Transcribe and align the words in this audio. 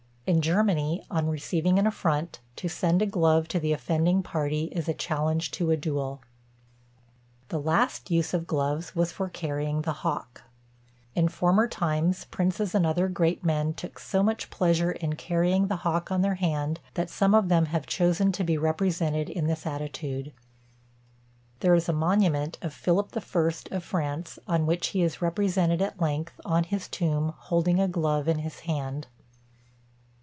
In 0.27 0.41
Germany, 0.41 1.05
on 1.11 1.27
receiving 1.27 1.77
an 1.77 1.85
affront, 1.85 2.39
to 2.55 2.69
send 2.69 3.01
a 3.01 3.05
glove 3.05 3.49
to 3.49 3.59
the 3.59 3.73
offending 3.73 4.23
party 4.23 4.65
is 4.71 4.87
a 4.87 4.93
challenge 4.93 5.51
to 5.51 5.71
a 5.71 5.75
duel. 5.75 6.21
The 7.49 7.59
last 7.59 8.09
use 8.09 8.33
of 8.33 8.47
gloves 8.47 8.95
was 8.95 9.11
for 9.11 9.27
carrying 9.27 9.81
the 9.81 9.91
hawk. 9.91 10.43
In 11.15 11.27
former 11.27 11.67
times, 11.67 12.23
princes 12.23 12.73
and 12.73 12.85
other 12.85 13.09
great 13.09 13.43
men 13.43 13.73
took 13.73 13.99
so 13.99 14.23
much 14.23 14.49
pleasure 14.49 14.93
in 14.93 15.17
carrying 15.17 15.67
the 15.67 15.77
hawk 15.77 16.13
on 16.13 16.21
their 16.21 16.35
hand, 16.35 16.79
that 16.93 17.09
some 17.09 17.35
of 17.35 17.49
them 17.49 17.65
have 17.65 17.85
chosen 17.85 18.31
to 18.31 18.45
be 18.45 18.57
represented 18.57 19.29
in 19.29 19.47
this 19.47 19.65
attitude. 19.65 20.31
There 21.59 21.75
is 21.75 21.89
a 21.89 21.93
monument 21.93 22.57
of 22.61 22.73
Philip 22.73 23.11
the 23.11 23.19
First 23.19 23.69
of 23.73 23.83
France, 23.83 24.39
on 24.47 24.65
which 24.65 24.89
he 24.89 25.01
is 25.01 25.21
represented 25.21 25.81
at 25.81 25.99
length, 25.99 26.39
on 26.45 26.63
his 26.63 26.87
tomb, 26.87 27.33
holding 27.35 27.81
a 27.81 27.87
glove 27.89 28.29
in 28.29 28.37
his 28.39 28.61
hand. 28.61 29.07